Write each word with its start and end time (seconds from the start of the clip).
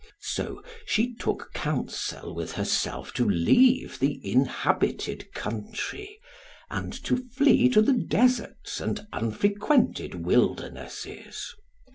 So 0.33 0.63
she 0.83 1.13
took 1.13 1.53
counsel 1.53 2.33
with 2.33 2.53
herself 2.53 3.13
to 3.13 3.29
leave 3.29 3.99
the 3.99 4.19
inhabited 4.23 5.31
country, 5.31 6.17
and 6.71 6.91
to 7.03 7.15
flee 7.37 7.69
to 7.69 7.83
the 7.83 7.93
deserts 7.93 8.81
and 8.81 9.05
unfrequented 9.13 10.15
wildernesses. 10.25 11.53